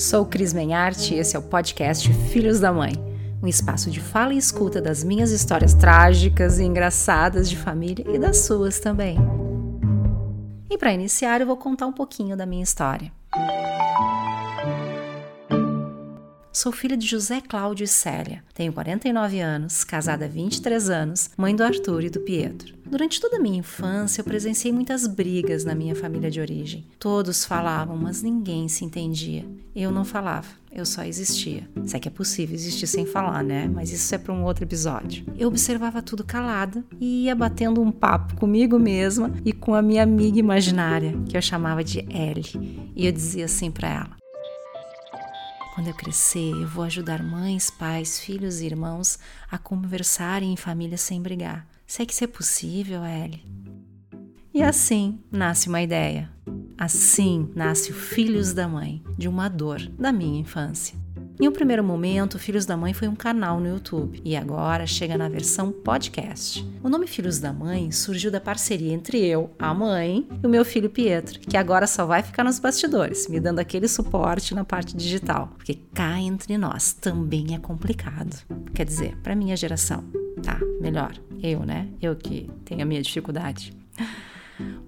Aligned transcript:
Sou 0.00 0.24
Cris 0.24 0.54
Menharte 0.54 1.12
e 1.12 1.18
esse 1.18 1.36
é 1.36 1.38
o 1.38 1.42
podcast 1.42 2.10
Filhos 2.32 2.58
da 2.58 2.72
Mãe, 2.72 2.94
um 3.42 3.46
espaço 3.46 3.90
de 3.90 4.00
fala 4.00 4.32
e 4.32 4.38
escuta 4.38 4.80
das 4.80 5.04
minhas 5.04 5.30
histórias 5.30 5.74
trágicas 5.74 6.58
e 6.58 6.64
engraçadas 6.64 7.50
de 7.50 7.56
família 7.58 8.06
e 8.08 8.18
das 8.18 8.38
suas 8.38 8.80
também. 8.80 9.18
E 10.70 10.78
para 10.78 10.94
iniciar, 10.94 11.42
eu 11.42 11.46
vou 11.46 11.58
contar 11.58 11.86
um 11.86 11.92
pouquinho 11.92 12.34
da 12.34 12.46
minha 12.46 12.62
história. 12.62 13.12
Sou 16.50 16.72
filha 16.72 16.96
de 16.96 17.06
José 17.06 17.42
Cláudio 17.46 17.84
e 17.84 17.86
Célia. 17.86 18.42
Tenho 18.54 18.72
49 18.72 19.38
anos, 19.38 19.84
casada 19.84 20.24
há 20.24 20.28
23 20.28 20.88
anos, 20.88 21.28
mãe 21.36 21.54
do 21.54 21.62
Arthur 21.62 22.04
e 22.04 22.08
do 22.08 22.20
Pietro. 22.20 22.79
Durante 22.90 23.20
toda 23.20 23.36
a 23.36 23.40
minha 23.40 23.60
infância, 23.60 24.20
eu 24.20 24.24
presenciei 24.24 24.72
muitas 24.72 25.06
brigas 25.06 25.64
na 25.64 25.76
minha 25.76 25.94
família 25.94 26.28
de 26.28 26.40
origem. 26.40 26.84
Todos 26.98 27.44
falavam, 27.44 27.96
mas 27.96 28.20
ninguém 28.20 28.66
se 28.66 28.84
entendia. 28.84 29.46
Eu 29.76 29.92
não 29.92 30.04
falava, 30.04 30.48
eu 30.72 30.84
só 30.84 31.04
existia. 31.04 31.70
Se 31.86 31.96
é 31.96 32.00
que 32.00 32.08
é 32.08 32.10
possível 32.10 32.56
existir 32.56 32.88
sem 32.88 33.06
falar, 33.06 33.44
né? 33.44 33.70
Mas 33.72 33.92
isso 33.92 34.12
é 34.12 34.18
para 34.18 34.34
um 34.34 34.42
outro 34.42 34.64
episódio. 34.64 35.24
Eu 35.38 35.46
observava 35.46 36.02
tudo 36.02 36.24
calada 36.24 36.84
e 37.00 37.26
ia 37.26 37.34
batendo 37.36 37.80
um 37.80 37.92
papo 37.92 38.34
comigo 38.34 38.76
mesma 38.76 39.32
e 39.44 39.52
com 39.52 39.72
a 39.72 39.80
minha 39.80 40.02
amiga 40.02 40.40
imaginária, 40.40 41.14
que 41.28 41.36
eu 41.36 41.42
chamava 41.42 41.84
de 41.84 42.00
Ellie. 42.00 42.90
E 42.96 43.06
eu 43.06 43.12
dizia 43.12 43.44
assim 43.44 43.70
para 43.70 43.88
ela: 43.88 44.16
quando 45.76 45.86
eu 45.86 45.94
crescer, 45.94 46.50
eu 46.50 46.66
vou 46.66 46.82
ajudar 46.82 47.22
mães, 47.22 47.70
pais, 47.70 48.18
filhos 48.18 48.60
e 48.60 48.66
irmãos 48.66 49.16
a 49.48 49.58
conversarem 49.58 50.52
em 50.52 50.56
família 50.56 50.98
sem 50.98 51.22
brigar. 51.22 51.70
Se 51.90 52.02
é 52.02 52.06
que 52.06 52.12
isso 52.12 52.22
é 52.22 52.28
possível, 52.28 53.04
Ellie? 53.04 53.42
E 54.54 54.62
assim 54.62 55.18
nasce 55.28 55.68
uma 55.68 55.82
ideia. 55.82 56.30
Assim 56.78 57.50
nasce 57.52 57.90
o 57.90 57.94
Filhos 57.94 58.52
da 58.52 58.68
Mãe, 58.68 59.02
de 59.18 59.26
uma 59.26 59.48
dor 59.48 59.80
da 59.98 60.12
minha 60.12 60.38
infância. 60.38 60.96
Em 61.40 61.48
um 61.48 61.52
primeiro 61.52 61.82
momento, 61.82 62.38
Filhos 62.38 62.66
da 62.66 62.76
Mãe 62.76 62.92
foi 62.92 63.08
um 63.08 63.14
canal 63.14 63.58
no 63.58 63.66
YouTube 63.66 64.20
e 64.22 64.36
agora 64.36 64.86
chega 64.86 65.16
na 65.16 65.26
versão 65.26 65.72
podcast. 65.72 66.62
O 66.82 66.88
nome 66.90 67.06
Filhos 67.06 67.38
da 67.38 67.50
Mãe 67.50 67.90
surgiu 67.90 68.30
da 68.30 68.38
parceria 68.38 68.92
entre 68.92 69.24
eu, 69.24 69.50
a 69.58 69.72
mãe, 69.72 70.28
e 70.42 70.46
o 70.46 70.50
meu 70.50 70.66
filho 70.66 70.90
Pietro, 70.90 71.40
que 71.40 71.56
agora 71.56 71.86
só 71.86 72.04
vai 72.04 72.22
ficar 72.22 72.44
nos 72.44 72.58
bastidores, 72.58 73.26
me 73.26 73.40
dando 73.40 73.58
aquele 73.58 73.88
suporte 73.88 74.54
na 74.54 74.66
parte 74.66 74.94
digital, 74.94 75.54
porque 75.56 75.78
cá 75.94 76.20
entre 76.20 76.58
nós 76.58 76.92
também 76.92 77.54
é 77.54 77.58
complicado. 77.58 78.36
Quer 78.74 78.84
dizer, 78.84 79.16
para 79.22 79.34
minha 79.34 79.56
geração, 79.56 80.04
tá? 80.42 80.60
Melhor, 80.78 81.14
eu, 81.42 81.60
né? 81.60 81.88
Eu 82.02 82.14
que 82.16 82.50
tenho 82.66 82.82
a 82.82 82.84
minha 82.84 83.00
dificuldade. 83.00 83.72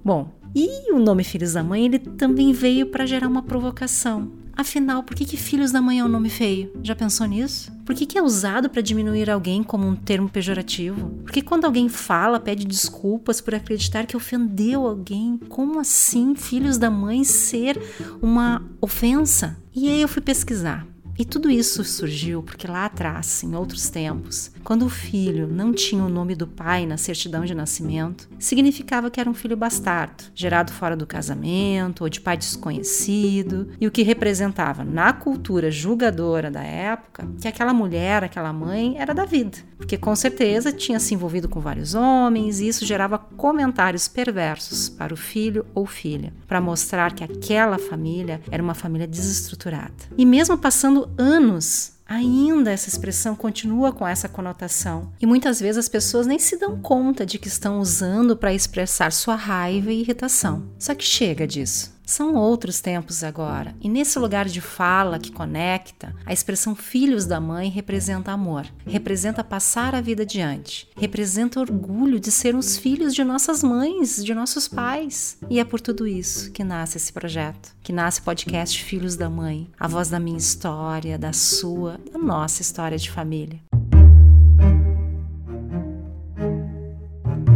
Bom, 0.04 0.30
e 0.54 0.92
o 0.92 0.98
nome 0.98 1.24
Filhos 1.24 1.54
da 1.54 1.62
Mãe 1.62 1.86
ele 1.86 1.98
também 1.98 2.52
veio 2.52 2.88
para 2.88 3.06
gerar 3.06 3.26
uma 3.26 3.42
provocação. 3.42 4.41
Afinal, 4.56 5.02
por 5.02 5.16
que, 5.16 5.24
que 5.24 5.36
filhos 5.36 5.72
da 5.72 5.80
mãe 5.80 6.00
é 6.00 6.04
um 6.04 6.08
nome 6.08 6.28
feio? 6.28 6.70
Já 6.82 6.94
pensou 6.94 7.26
nisso? 7.26 7.72
Por 7.84 7.94
que, 7.94 8.06
que 8.06 8.18
é 8.18 8.22
usado 8.22 8.68
para 8.68 8.82
diminuir 8.82 9.30
alguém 9.30 9.62
como 9.62 9.86
um 9.86 9.96
termo 9.96 10.28
pejorativo? 10.28 11.10
Por 11.24 11.32
que 11.32 11.42
quando 11.42 11.64
alguém 11.64 11.88
fala, 11.88 12.38
pede 12.38 12.66
desculpas 12.66 13.40
por 13.40 13.54
acreditar 13.54 14.06
que 14.06 14.16
ofendeu 14.16 14.86
alguém? 14.86 15.38
Como 15.48 15.80
assim 15.80 16.34
filhos 16.34 16.78
da 16.78 16.90
mãe 16.90 17.24
ser 17.24 17.80
uma 18.20 18.62
ofensa? 18.80 19.58
E 19.74 19.88
aí 19.88 20.00
eu 20.00 20.08
fui 20.08 20.22
pesquisar. 20.22 20.86
E 21.18 21.24
tudo 21.24 21.50
isso 21.50 21.84
surgiu 21.84 22.42
porque 22.42 22.66
lá 22.66 22.86
atrás, 22.86 23.42
em 23.42 23.54
outros 23.54 23.90
tempos, 23.90 24.50
quando 24.64 24.86
o 24.86 24.90
filho 24.90 25.46
não 25.46 25.72
tinha 25.72 26.02
o 26.02 26.08
nome 26.08 26.34
do 26.34 26.46
pai 26.46 26.86
na 26.86 26.96
certidão 26.96 27.44
de 27.44 27.54
nascimento, 27.54 28.28
significava 28.38 29.10
que 29.10 29.20
era 29.20 29.28
um 29.28 29.34
filho 29.34 29.56
bastardo, 29.56 30.24
gerado 30.34 30.72
fora 30.72 30.96
do 30.96 31.06
casamento 31.06 32.02
ou 32.02 32.08
de 32.08 32.20
pai 32.20 32.36
desconhecido, 32.36 33.68
e 33.80 33.86
o 33.86 33.90
que 33.90 34.02
representava 34.02 34.84
na 34.84 35.12
cultura 35.12 35.70
julgadora 35.70 36.50
da 36.50 36.62
época 36.62 37.28
que 37.40 37.48
aquela 37.48 37.74
mulher, 37.74 38.24
aquela 38.24 38.52
mãe, 38.52 38.96
era 38.98 39.14
da 39.14 39.24
vida, 39.24 39.58
porque 39.76 39.98
com 39.98 40.16
certeza 40.16 40.72
tinha 40.72 40.98
se 40.98 41.14
envolvido 41.14 41.48
com 41.48 41.60
vários 41.60 41.94
homens 41.94 42.60
e 42.60 42.68
isso 42.68 42.86
gerava 42.86 43.18
comentários 43.18 44.08
perversos 44.08 44.88
para 44.88 45.12
o 45.12 45.16
filho 45.16 45.66
ou 45.74 45.86
filha, 45.86 46.32
para 46.46 46.60
mostrar 46.60 47.12
que 47.12 47.24
aquela 47.24 47.78
família 47.78 48.40
era 48.50 48.62
uma 48.62 48.74
família 48.74 49.06
desestruturada. 49.06 49.92
E 50.16 50.24
mesmo 50.24 50.56
passando 50.56 51.01
anos 51.16 51.92
ainda 52.12 52.70
essa 52.70 52.88
expressão 52.88 53.34
continua 53.34 53.92
com 53.92 54.06
essa 54.06 54.28
conotação. 54.28 55.12
E 55.20 55.26
muitas 55.26 55.60
vezes 55.60 55.78
as 55.78 55.88
pessoas 55.88 56.26
nem 56.26 56.38
se 56.38 56.58
dão 56.58 56.80
conta 56.80 57.24
de 57.24 57.38
que 57.38 57.48
estão 57.48 57.78
usando 57.80 58.36
para 58.36 58.52
expressar 58.52 59.12
sua 59.12 59.34
raiva 59.34 59.90
e 59.90 60.00
irritação. 60.00 60.68
Só 60.78 60.94
que 60.94 61.04
chega 61.04 61.46
disso. 61.46 61.92
São 62.12 62.34
outros 62.34 62.78
tempos 62.82 63.24
agora, 63.24 63.74
e 63.80 63.88
nesse 63.88 64.18
lugar 64.18 64.44
de 64.44 64.60
fala 64.60 65.18
que 65.18 65.32
conecta, 65.32 66.14
a 66.26 66.32
expressão 66.34 66.74
filhos 66.74 67.24
da 67.24 67.40
mãe 67.40 67.70
representa 67.70 68.30
amor, 68.30 68.66
representa 68.84 69.42
passar 69.42 69.94
a 69.94 70.00
vida 70.02 70.22
adiante, 70.22 70.86
representa 70.94 71.58
orgulho 71.58 72.20
de 72.20 72.30
sermos 72.30 72.76
filhos 72.76 73.14
de 73.14 73.24
nossas 73.24 73.62
mães, 73.62 74.22
de 74.22 74.34
nossos 74.34 74.68
pais. 74.68 75.38
E 75.48 75.58
é 75.58 75.64
por 75.64 75.80
tudo 75.80 76.06
isso 76.06 76.52
que 76.52 76.62
nasce 76.62 76.98
esse 76.98 77.10
projeto, 77.10 77.74
que 77.82 77.94
nasce 77.94 78.20
o 78.20 78.24
podcast 78.24 78.84
Filhos 78.84 79.16
da 79.16 79.30
Mãe, 79.30 79.70
a 79.80 79.88
voz 79.88 80.10
da 80.10 80.20
minha 80.20 80.36
história, 80.36 81.16
da 81.16 81.32
sua, 81.32 81.98
da 82.12 82.18
nossa 82.18 82.60
história 82.60 82.98
de 82.98 83.10
família. 83.10 83.71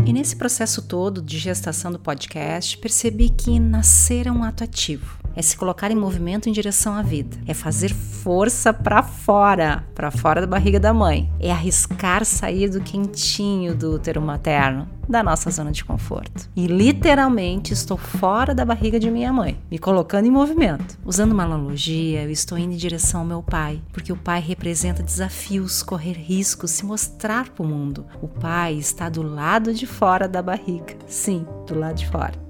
E 0.06 0.12
nesse 0.12 0.36
processo 0.36 0.82
todo 0.82 1.20
de 1.20 1.36
gestação 1.36 1.90
do 1.90 1.98
podcast, 1.98 2.78
percebi 2.78 3.28
que 3.28 3.58
nascer 3.58 4.28
é 4.28 4.30
um 4.30 4.44
ato 4.44 4.62
ativo. 4.62 5.25
É 5.36 5.42
se 5.42 5.56
colocar 5.56 5.90
em 5.90 5.94
movimento 5.94 6.48
em 6.48 6.52
direção 6.52 6.94
à 6.94 7.02
vida. 7.02 7.36
É 7.46 7.52
fazer 7.52 7.92
força 7.92 8.72
para 8.72 9.02
fora, 9.02 9.84
para 9.94 10.10
fora 10.10 10.40
da 10.40 10.46
barriga 10.46 10.80
da 10.80 10.94
mãe. 10.94 11.30
É 11.38 11.52
arriscar 11.52 12.24
sair 12.24 12.70
do 12.70 12.80
quentinho 12.80 13.74
do 13.74 13.94
útero 13.94 14.22
materno 14.22 14.88
da 15.08 15.22
nossa 15.22 15.50
zona 15.50 15.70
de 15.70 15.84
conforto. 15.84 16.48
E 16.56 16.66
literalmente 16.66 17.72
estou 17.72 17.96
fora 17.96 18.54
da 18.54 18.64
barriga 18.64 18.98
de 18.98 19.10
minha 19.10 19.32
mãe, 19.32 19.56
me 19.70 19.78
colocando 19.78 20.26
em 20.26 20.30
movimento. 20.30 20.98
Usando 21.04 21.32
uma 21.32 21.44
analogia, 21.44 22.24
eu 22.24 22.30
estou 22.30 22.58
indo 22.58 22.72
em 22.72 22.76
direção 22.76 23.20
ao 23.20 23.26
meu 23.26 23.42
pai, 23.42 23.80
porque 23.92 24.12
o 24.12 24.16
pai 24.16 24.40
representa 24.40 25.02
desafios, 25.02 25.82
correr 25.82 26.14
riscos, 26.14 26.72
se 26.72 26.84
mostrar 26.84 27.50
para 27.50 27.64
o 27.64 27.68
mundo. 27.68 28.06
O 28.20 28.26
pai 28.26 28.74
está 28.74 29.08
do 29.08 29.22
lado 29.22 29.72
de 29.72 29.86
fora 29.86 30.26
da 30.26 30.42
barriga. 30.42 30.96
Sim, 31.06 31.46
do 31.66 31.78
lado 31.78 31.96
de 31.96 32.08
fora. 32.08 32.45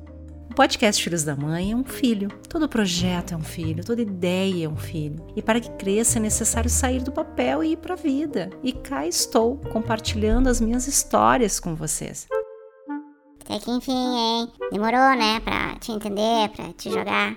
O 0.56 0.64
podcast 0.66 1.04
Filhos 1.04 1.22
da 1.22 1.36
Mãe 1.36 1.72
é 1.72 1.76
um 1.76 1.84
filho. 1.84 2.30
Todo 2.48 2.66
projeto 2.66 3.34
é 3.34 3.36
um 3.36 3.44
filho, 3.44 3.84
toda 3.84 4.00
ideia 4.00 4.64
é 4.64 4.68
um 4.68 4.74
filho. 4.74 5.22
E 5.36 5.42
para 5.42 5.60
que 5.60 5.70
cresça 5.72 6.18
é 6.18 6.22
necessário 6.22 6.70
sair 6.70 7.02
do 7.02 7.12
papel 7.12 7.62
e 7.62 7.72
ir 7.72 7.76
para 7.76 7.92
a 7.92 7.96
vida. 7.96 8.48
E 8.62 8.72
cá 8.72 9.06
estou, 9.06 9.58
compartilhando 9.70 10.48
as 10.48 10.58
minhas 10.58 10.88
histórias 10.88 11.60
com 11.60 11.74
vocês. 11.74 12.26
Até 13.42 13.58
que 13.58 13.70
enfim, 13.70 13.92
hein? 13.92 14.50
Demorou, 14.72 15.14
né? 15.18 15.40
Pra 15.40 15.76
te 15.78 15.92
entender, 15.92 16.48
pra 16.48 16.72
te 16.72 16.88
jogar. 16.88 17.36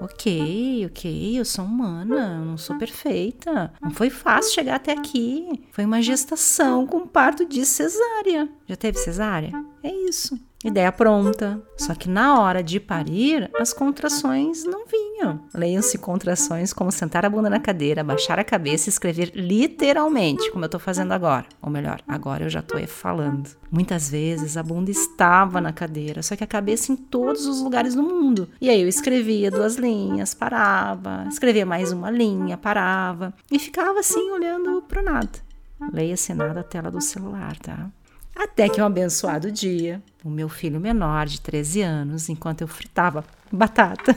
Ok, 0.00 0.86
ok, 0.86 1.38
eu 1.38 1.44
sou 1.44 1.66
humana, 1.66 2.38
eu 2.38 2.46
não 2.46 2.56
sou 2.56 2.78
perfeita. 2.78 3.74
Não 3.82 3.90
foi 3.90 4.08
fácil 4.08 4.54
chegar 4.54 4.76
até 4.76 4.92
aqui. 4.92 5.68
Foi 5.70 5.84
uma 5.84 6.00
gestação 6.00 6.86
com 6.86 7.06
parto 7.06 7.44
de 7.44 7.66
cesárea. 7.66 8.48
Já 8.66 8.74
teve 8.74 8.96
cesárea? 8.96 9.52
É 9.82 9.90
isso. 9.90 10.38
Ideia 10.62 10.92
pronta. 10.92 11.58
Só 11.78 11.94
que 11.94 12.06
na 12.06 12.38
hora 12.38 12.62
de 12.62 12.78
parir, 12.78 13.50
as 13.58 13.72
contrações 13.72 14.62
não 14.64 14.84
vinham. 14.86 15.40
Leiam-se 15.54 15.96
contrações 15.96 16.74
como 16.74 16.92
sentar 16.92 17.24
a 17.24 17.30
bunda 17.30 17.48
na 17.48 17.58
cadeira, 17.58 18.04
baixar 18.04 18.38
a 18.38 18.44
cabeça 18.44 18.88
e 18.88 18.90
escrever 18.90 19.32
literalmente, 19.34 20.50
como 20.50 20.66
eu 20.66 20.68
tô 20.68 20.78
fazendo 20.78 21.12
agora. 21.12 21.46
Ou 21.62 21.70
melhor, 21.70 22.02
agora 22.06 22.44
eu 22.44 22.50
já 22.50 22.60
tô 22.60 22.78
falando. 22.86 23.48
Muitas 23.70 24.10
vezes 24.10 24.58
a 24.58 24.62
bunda 24.62 24.90
estava 24.90 25.62
na 25.62 25.72
cadeira, 25.72 26.22
só 26.22 26.36
que 26.36 26.44
a 26.44 26.46
cabeça 26.46 26.92
em 26.92 26.96
todos 26.96 27.46
os 27.46 27.62
lugares 27.62 27.94
do 27.94 28.02
mundo. 28.02 28.46
E 28.60 28.68
aí 28.68 28.82
eu 28.82 28.88
escrevia 28.88 29.50
duas 29.50 29.76
linhas, 29.76 30.34
parava, 30.34 31.24
escrevia 31.28 31.64
mais 31.64 31.90
uma 31.90 32.10
linha, 32.10 32.58
parava 32.58 33.32
e 33.50 33.58
ficava 33.58 34.00
assim 34.00 34.30
olhando 34.30 34.82
pro 34.82 35.02
nada. 35.02 35.30
Leia-se 35.90 36.34
nada 36.34 36.60
a 36.60 36.64
tela 36.64 36.90
do 36.90 37.00
celular, 37.00 37.56
tá? 37.58 37.90
Até 38.34 38.68
que 38.68 38.80
um 38.80 38.84
abençoado 38.84 39.50
dia, 39.50 40.02
o 40.24 40.30
meu 40.30 40.48
filho 40.48 40.80
menor 40.80 41.26
de 41.26 41.40
13 41.40 41.82
anos, 41.82 42.28
enquanto 42.28 42.62
eu 42.62 42.68
fritava 42.68 43.24
batata, 43.50 44.16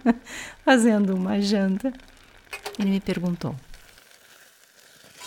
fazendo 0.64 1.14
uma 1.14 1.40
janta, 1.40 1.92
ele 2.78 2.90
me 2.90 3.00
perguntou: 3.00 3.54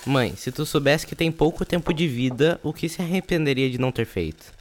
Mãe, 0.06 0.36
se 0.36 0.52
tu 0.52 0.66
soubesse 0.66 1.08
que 1.08 1.16
tem 1.16 1.32
pouco 1.32 1.66
tempo 1.66 1.94
de 1.94 2.08
vida, 2.08 2.60
o 2.64 2.72
que 2.72 2.88
se 2.88 3.02
arrependeria 3.02 3.70
de 3.70 3.80
não 3.80 3.92
ter 3.92 4.06
feito? 4.06 4.54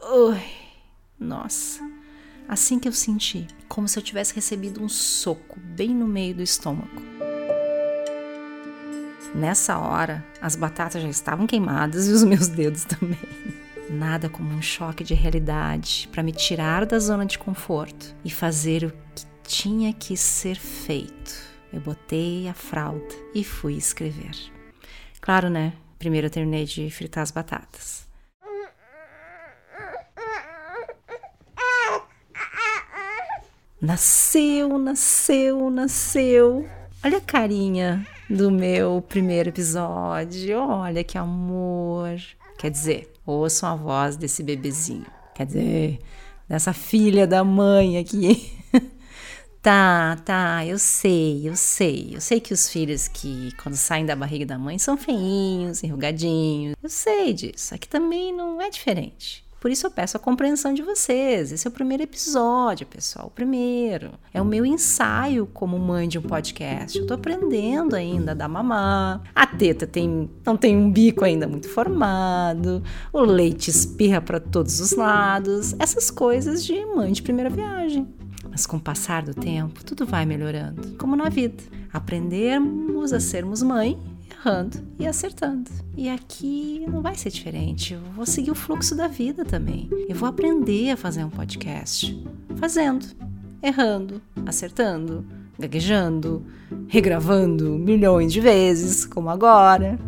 Ui, 0.00 0.40
nossa. 1.18 1.80
Assim 2.48 2.78
que 2.78 2.88
eu 2.88 2.92
senti, 2.92 3.46
como 3.68 3.86
se 3.86 3.98
eu 3.98 4.02
tivesse 4.02 4.34
recebido 4.34 4.82
um 4.82 4.88
soco 4.88 5.60
bem 5.60 5.90
no 5.90 6.08
meio 6.08 6.34
do 6.34 6.42
estômago. 6.42 7.07
Nessa 9.34 9.78
hora, 9.78 10.24
as 10.40 10.56
batatas 10.56 11.02
já 11.02 11.08
estavam 11.08 11.46
queimadas 11.46 12.08
e 12.08 12.12
os 12.12 12.24
meus 12.24 12.48
dedos 12.48 12.84
também. 12.84 13.18
Nada 13.90 14.28
como 14.28 14.50
um 14.50 14.62
choque 14.62 15.04
de 15.04 15.14
realidade 15.14 16.08
para 16.10 16.22
me 16.22 16.32
tirar 16.32 16.86
da 16.86 16.98
zona 16.98 17.24
de 17.24 17.38
conforto 17.38 18.14
e 18.24 18.30
fazer 18.30 18.84
o 18.84 18.90
que 19.14 19.26
tinha 19.44 19.92
que 19.92 20.16
ser 20.16 20.56
feito. 20.56 21.34
Eu 21.72 21.80
botei 21.80 22.48
a 22.48 22.54
fralda 22.54 23.14
e 23.34 23.44
fui 23.44 23.74
escrever. 23.74 24.34
Claro, 25.20 25.50
né? 25.50 25.74
Primeiro 25.98 26.26
eu 26.26 26.30
terminei 26.30 26.64
de 26.64 26.90
fritar 26.90 27.22
as 27.22 27.30
batatas. 27.30 28.06
Nasceu, 33.80 34.78
nasceu, 34.78 35.70
nasceu. 35.70 36.68
Olha 37.04 37.18
a 37.18 37.20
carinha 37.20 38.04
do 38.28 38.50
meu 38.50 39.02
primeiro 39.08 39.48
episódio. 39.48 40.58
Olha 40.58 41.02
que 41.02 41.16
amor. 41.16 42.20
Quer 42.58 42.70
dizer, 42.70 43.12
ouçam 43.24 43.70
a 43.70 43.74
voz 43.76 44.16
desse 44.16 44.42
bebezinho. 44.42 45.06
Quer 45.34 45.46
dizer, 45.46 45.98
dessa 46.48 46.72
filha 46.72 47.26
da 47.26 47.42
mãe 47.42 47.98
aqui. 47.98 48.52
tá, 49.62 50.16
tá, 50.24 50.66
eu 50.66 50.78
sei, 50.78 51.48
eu 51.48 51.56
sei. 51.56 52.10
Eu 52.14 52.20
sei 52.20 52.40
que 52.40 52.52
os 52.52 52.68
filhos 52.68 53.08
que, 53.08 53.50
quando 53.62 53.76
saem 53.76 54.04
da 54.04 54.16
barriga 54.16 54.44
da 54.44 54.58
mãe, 54.58 54.78
são 54.78 54.96
feinhos, 54.96 55.82
enrugadinhos. 55.82 56.74
Eu 56.82 56.90
sei 56.90 57.32
disso. 57.32 57.74
Aqui 57.74 57.88
também 57.88 58.34
não 58.34 58.60
é 58.60 58.68
diferente. 58.68 59.47
Por 59.60 59.70
isso 59.70 59.86
eu 59.86 59.90
peço 59.90 60.16
a 60.16 60.20
compreensão 60.20 60.72
de 60.72 60.82
vocês. 60.82 61.50
Esse 61.50 61.66
é 61.66 61.70
o 61.70 61.72
primeiro 61.72 62.02
episódio, 62.02 62.86
pessoal. 62.86 63.26
O 63.26 63.30
primeiro. 63.30 64.12
É 64.32 64.40
o 64.40 64.44
meu 64.44 64.64
ensaio 64.64 65.46
como 65.46 65.78
mãe 65.78 66.08
de 66.08 66.18
um 66.18 66.22
podcast. 66.22 66.96
Eu 66.96 67.06
tô 67.06 67.14
aprendendo 67.14 67.96
ainda 67.96 68.32
a 68.32 68.34
dar 68.34 68.48
mamar. 68.48 69.22
A 69.34 69.46
teta 69.46 69.86
tem, 69.86 70.30
não 70.46 70.56
tem 70.56 70.76
um 70.76 70.90
bico 70.90 71.24
ainda 71.24 71.48
muito 71.48 71.68
formado. 71.68 72.82
O 73.12 73.20
leite 73.20 73.68
espirra 73.68 74.20
para 74.20 74.38
todos 74.38 74.78
os 74.78 74.92
lados. 74.92 75.74
Essas 75.78 76.10
coisas 76.10 76.64
de 76.64 76.84
mãe 76.86 77.12
de 77.12 77.22
primeira 77.22 77.50
viagem. 77.50 78.06
Mas 78.48 78.64
com 78.64 78.76
o 78.76 78.80
passar 78.80 79.22
do 79.22 79.34
tempo, 79.34 79.84
tudo 79.84 80.06
vai 80.06 80.24
melhorando, 80.24 80.96
como 80.96 81.16
na 81.16 81.28
vida. 81.28 81.62
Aprendermos 81.92 83.12
a 83.12 83.20
sermos 83.20 83.62
mãe 83.62 83.98
errando 84.38 84.78
e 84.98 85.06
acertando. 85.06 85.70
E 85.96 86.08
aqui 86.08 86.84
não 86.88 87.02
vai 87.02 87.16
ser 87.16 87.30
diferente. 87.30 87.94
Eu 87.94 88.00
vou 88.14 88.24
seguir 88.24 88.50
o 88.50 88.54
fluxo 88.54 88.94
da 88.94 89.08
vida 89.08 89.44
também. 89.44 89.88
Eu 90.08 90.14
vou 90.14 90.28
aprender 90.28 90.90
a 90.90 90.96
fazer 90.96 91.24
um 91.24 91.30
podcast. 91.30 92.16
Fazendo, 92.56 93.06
errando, 93.62 94.22
acertando, 94.46 95.26
gaguejando, 95.58 96.44
regravando 96.86 97.78
milhões 97.78 98.32
de 98.32 98.40
vezes, 98.40 99.04
como 99.04 99.28
agora. 99.28 99.98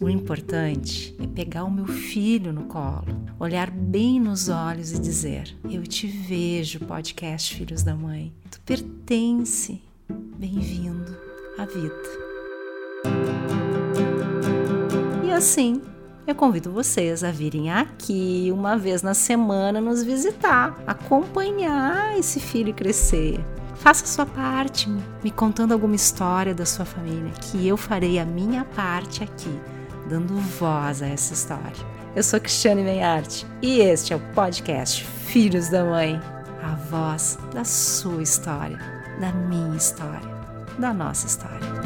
O 0.00 0.08
importante 0.08 1.14
é 1.22 1.26
pegar 1.26 1.64
o 1.64 1.70
meu 1.70 1.86
filho 1.86 2.54
no 2.54 2.64
colo, 2.64 3.14
olhar 3.38 3.70
bem 3.70 4.18
nos 4.18 4.48
olhos 4.48 4.92
e 4.92 4.98
dizer: 4.98 5.54
Eu 5.70 5.82
te 5.82 6.06
vejo, 6.06 6.80
podcast 6.80 7.54
Filhos 7.54 7.82
da 7.82 7.94
Mãe. 7.94 8.32
Tu 8.50 8.60
pertence. 8.62 9.80
Bem-vindo 10.38 11.14
à 11.58 11.66
vida. 11.66 12.29
Assim, 15.40 15.80
eu 16.26 16.34
convido 16.34 16.70
vocês 16.70 17.24
a 17.24 17.30
virem 17.30 17.72
aqui 17.72 18.50
uma 18.52 18.76
vez 18.76 19.00
na 19.00 19.14
semana 19.14 19.80
nos 19.80 20.04
visitar, 20.04 20.78
acompanhar 20.86 22.14
esse 22.18 22.38
filho 22.38 22.74
crescer. 22.74 23.42
Faça 23.76 24.04
sua 24.04 24.26
parte, 24.26 24.86
me 25.24 25.30
contando 25.30 25.72
alguma 25.72 25.96
história 25.96 26.54
da 26.54 26.66
sua 26.66 26.84
família, 26.84 27.32
que 27.40 27.66
eu 27.66 27.78
farei 27.78 28.18
a 28.18 28.24
minha 28.26 28.66
parte 28.66 29.24
aqui, 29.24 29.58
dando 30.10 30.36
voz 30.36 31.00
a 31.00 31.06
essa 31.06 31.32
história. 31.32 31.86
Eu 32.14 32.22
sou 32.22 32.38
Cristiane 32.38 32.82
Menharte 32.82 33.46
e 33.62 33.80
este 33.80 34.12
é 34.12 34.16
o 34.16 34.20
podcast 34.34 35.02
Filhos 35.02 35.70
da 35.70 35.82
Mãe, 35.86 36.20
a 36.62 36.74
voz 36.90 37.38
da 37.54 37.64
sua 37.64 38.22
história, 38.22 38.78
da 39.18 39.32
minha 39.32 39.74
história, 39.74 40.28
da 40.78 40.92
nossa 40.92 41.26
história. 41.26 41.79